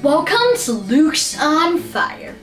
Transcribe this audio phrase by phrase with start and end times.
[0.00, 2.34] Welcome to Luke's on Fire,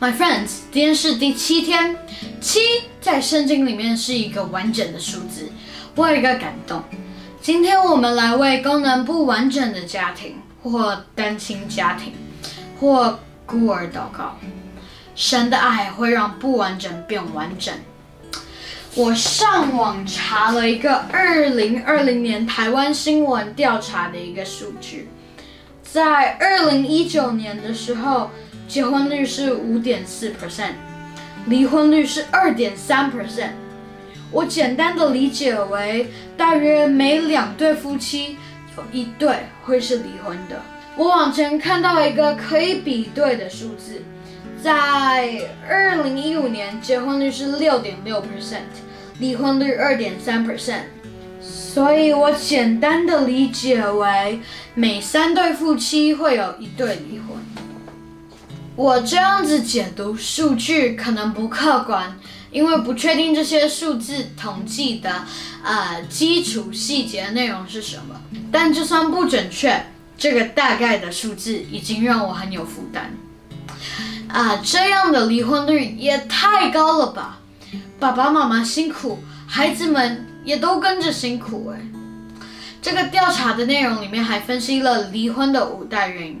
[0.00, 0.62] my friends.
[0.72, 1.96] 今天是第七天，
[2.40, 2.58] 七
[3.00, 5.48] 在圣经里面是一个完整的数字。
[5.94, 6.82] 我有一个感动，
[7.40, 12.14] 今天我们来为功能不完整的家庭，或单亲家庭，
[12.80, 14.36] 或孤儿祷告。
[15.14, 17.72] 神的爱会让不完整变完整。
[18.96, 25.08] 我上网查了一个二零二零年台湾新闻调查的一个数据。
[25.94, 28.28] 在二零一九年的时候，
[28.66, 30.72] 结婚率是五点四 percent，
[31.46, 33.50] 离婚率是二点三 percent。
[34.32, 38.36] 我简单的理解为，大约每两对夫妻
[38.76, 40.60] 有一对会是离婚的。
[40.96, 44.02] 我往前看到一个可以比对的数字，
[44.60, 48.62] 在二零一五年，结婚率是六点六 percent，
[49.20, 50.86] 离婚率二点三 percent。
[51.74, 54.38] 所以我简单的理解为，
[54.74, 57.36] 每三对夫妻会有一对离婚。
[58.76, 62.16] 我这样子解读数据可能不客观，
[62.52, 65.24] 因为不确定这些数字统计的
[65.64, 68.20] 呃基础细节内容是什么。
[68.52, 69.84] 但就算不准确，
[70.16, 73.12] 这个大概的数字已经让我很有负担。
[74.28, 77.40] 啊，这样的离婚率也太高了吧！
[77.98, 80.28] 爸爸妈妈辛苦，孩子们。
[80.44, 81.80] 也都跟着辛苦哎。
[82.80, 86.40] 这个调查的内容里面还分析了离婚的五大原因。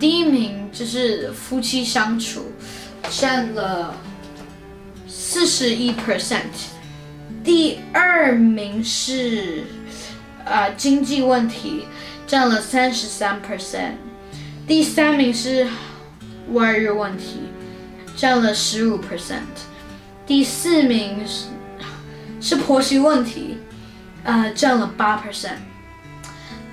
[0.00, 2.52] 第一名就是夫妻相处，
[3.08, 3.94] 占了
[5.06, 6.40] 四十一 percent。
[7.44, 9.64] 第二名是
[10.44, 11.86] 呃经济问题，
[12.26, 13.92] 占了三十三 percent。
[14.66, 15.66] 第三名是
[16.52, 17.40] 外遇问题，
[18.16, 19.38] 占了十五 percent。
[20.26, 21.44] 第四名是
[22.44, 22.56] 是。
[22.56, 23.56] 婆媳问题，
[24.22, 25.56] 呃，占了八 percent。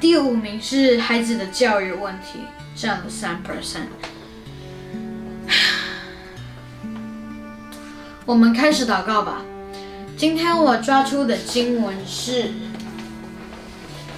[0.01, 2.39] 第五名是孩子的教育问题，
[2.75, 3.87] 占了三 percent。
[8.25, 9.43] 我们开始祷告吧。
[10.17, 12.51] 今天我抓出的经文是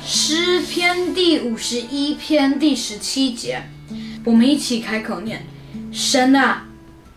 [0.03, 3.63] 诗篇第五十一篇第十七节，
[4.23, 5.45] 我们一起开口念：
[5.91, 6.65] 神啊，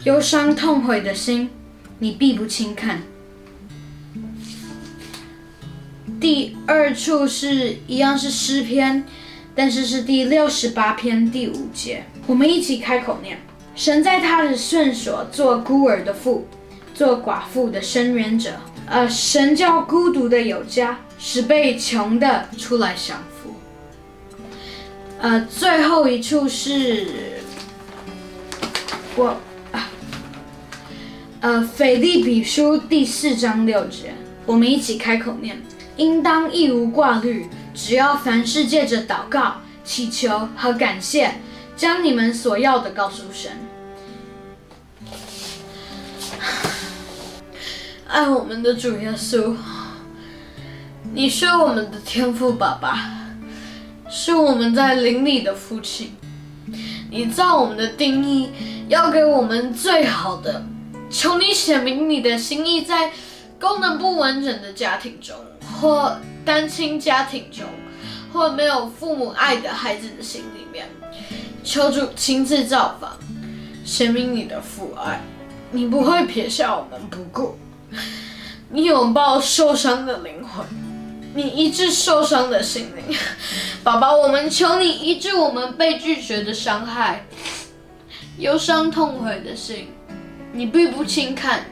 [0.05, 1.50] 忧伤痛悔的心，
[1.99, 3.03] 你必不轻看。
[6.26, 9.04] 第二处是一样是诗篇，
[9.54, 12.03] 但是是第六十八篇第五节。
[12.26, 13.38] 我们一起开口念：
[13.76, 16.48] 神在他的圣所做孤儿的父，
[16.92, 18.54] 做寡妇的伸冤者。
[18.87, 23.54] 呃，神叫孤独的有家，使被穷的出来享福。
[25.20, 27.06] 呃，最后一处是，
[29.14, 29.37] 我
[29.70, 29.88] 啊，
[31.41, 34.12] 呃，腓利比书第四章六节。
[34.44, 35.62] 我们一起开口念。
[35.97, 41.34] 应当一无挂虑，只要凡事借着祷告、祈求和感谢，
[41.77, 43.53] 将你们所要的告诉神。
[48.06, 49.56] 爱我们的主耶稣，
[51.12, 53.27] 你是我们的天父爸爸，
[54.09, 56.15] 是我们在灵里的父亲。
[57.11, 58.51] 你照我们的定义，
[58.89, 60.67] 要给我们最好的。
[61.09, 63.12] 求你显明你的心意，在
[63.61, 65.35] 功能不完整的家庭中。
[65.81, 67.64] 或单亲家庭中，
[68.32, 70.88] 或没有父母爱的孩子的心里面，
[71.62, 73.12] 求主亲自造访，
[73.84, 75.20] 显明你的父爱，
[75.70, 77.59] 你不会撇下我们不顾，
[78.70, 80.64] 你拥抱受伤的灵魂，
[81.34, 83.16] 你医治受伤的心灵，
[83.84, 87.26] 宝宝，我们求你医治我们被拒绝的伤害，
[88.38, 89.88] 忧伤痛悔的心，
[90.53, 91.66] 你并不轻看，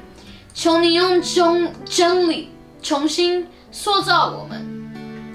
[0.53, 2.51] 求你用真真理
[2.83, 3.47] 重新。
[3.77, 4.65] 塑造我们，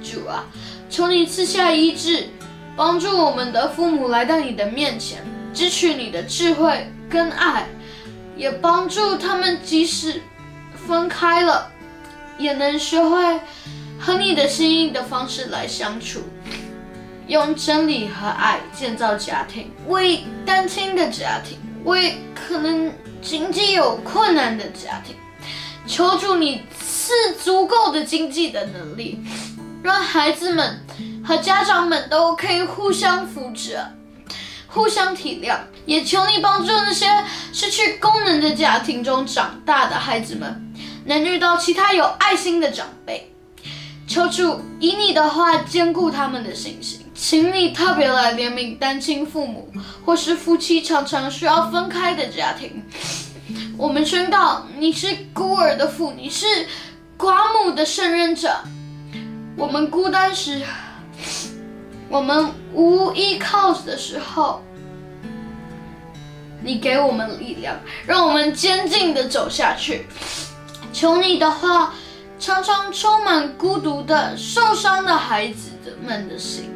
[0.02, 0.46] 主啊，
[0.90, 2.30] 求你赐下医治，
[2.74, 5.22] 帮助我们的父母来到你的面前，
[5.54, 7.68] 支取你的智慧跟爱，
[8.38, 10.22] 也帮助他们即使
[10.88, 11.70] 分开了，
[12.38, 13.42] 也能学会
[14.00, 16.22] 和你的心意的方式来相处，
[17.28, 22.90] 用真理和爱建造家庭，为单亲的家庭，为可能
[23.22, 25.14] 经济有困难的家庭，
[25.90, 26.62] 求主你。
[27.02, 29.20] 是足够的经济的能力，
[29.82, 30.86] 让孩子们
[31.26, 33.80] 和家长们都可以互相扶持、
[34.68, 35.58] 互相体谅。
[35.88, 37.08] 也求你帮助那些
[37.52, 40.72] 失去功能的家庭中长大的孩子们，
[41.06, 43.34] 能遇到其他有爱心的长辈。
[44.08, 49.74] 求主以你的话兼顾他们的信心，请你特别来怜悯单亲父母
[50.06, 52.84] 或是夫妻常常需要分开的家庭。
[53.78, 56.46] 我们宣告，你是孤儿的父，你是。
[57.18, 58.50] 寡母的胜任者，
[59.58, 60.62] 我们孤单时，
[62.08, 64.64] 我们无依靠的时候，
[66.64, 70.08] 你给我们力量，让我们坚定的走下去。
[70.94, 71.94] 求你的话，
[72.40, 76.72] 常常充满孤独的、受伤的孩子们的心，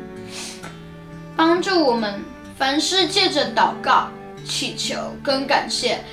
[1.38, 2.22] 帮助我们
[2.58, 4.10] 凡事借着祷告、
[4.44, 6.04] 祈求跟感谢。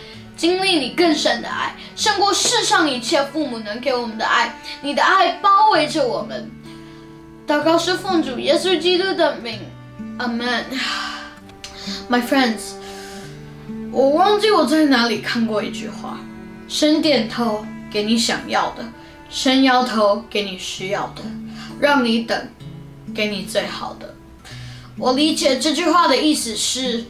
[0.40, 4.58] 经历你更深的爱，胜过世上一切父母能给我们的爱。
[4.80, 6.50] 你的爱包围着我们。
[7.46, 9.60] 祷告是奉主耶稣基督的名
[10.18, 10.64] ，Amen。
[12.08, 12.72] My friends，
[13.92, 16.18] 我忘记我在哪里看过一句话：
[16.66, 18.82] 伸点头给你想要的，
[19.28, 21.20] 伸摇头给你需要的，
[21.78, 22.48] 让你等，
[23.14, 24.14] 给你最好的。
[24.96, 27.04] 我理解这句话的意思是。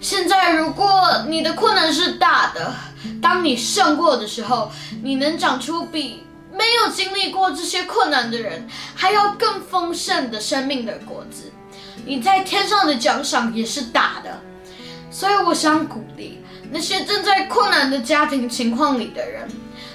[0.00, 2.72] 现在，如果你的困难是大的，
[3.20, 4.70] 当你胜过的时候，
[5.02, 6.22] 你能长出比
[6.52, 11.50] 没有经历过这些困难的人还要更丰盛的生命的果子。
[12.04, 14.40] 你在天上的奖赏也是大的，
[15.10, 16.40] 所以我想鼓励
[16.70, 19.48] 那些正在困难的家庭情况里的人，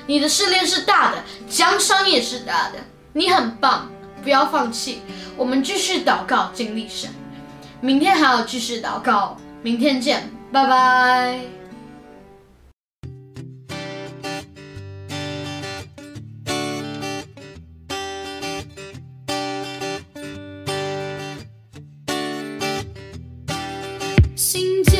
[0.07, 2.80] 你的试炼是大的，奖赏也是大的。
[3.13, 3.89] 你很棒，
[4.24, 5.01] 不要放弃，
[5.38, 7.09] 我们继续祷告，经历神。
[7.80, 9.38] 明天还要继续祷告。
[9.63, 11.40] 明天见，拜拜。
[24.36, 24.98] 新旧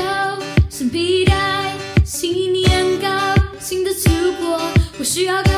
[0.70, 1.74] 新皮带，
[2.06, 3.10] 新年高，
[3.60, 4.60] 新的突破，
[5.00, 5.51] 我需要。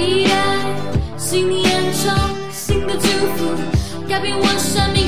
[0.00, 0.32] 期待
[1.18, 2.10] 是你眼中
[2.50, 3.06] 新的祝
[3.36, 3.54] 福
[4.08, 4.99] 改变我生命。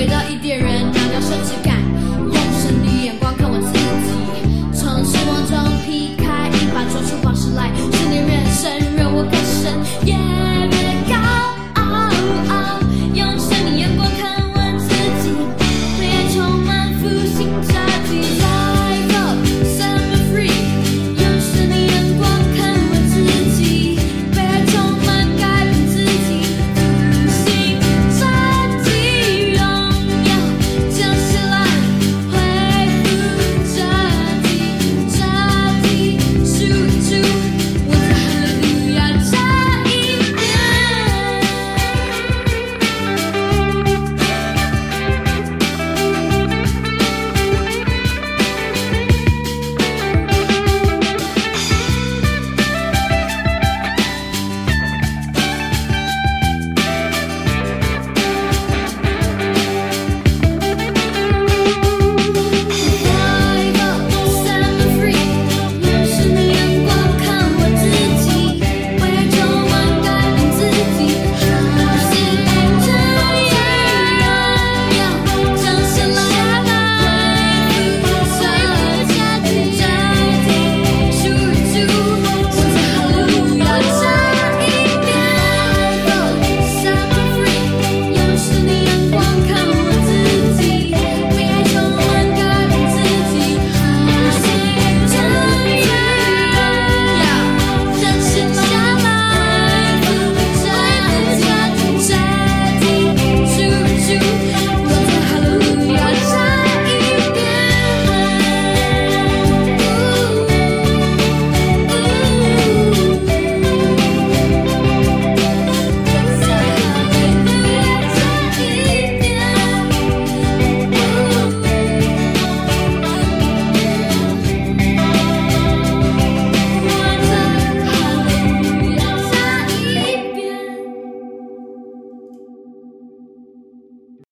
[0.00, 1.69] 回到伊甸园，聊聊生死。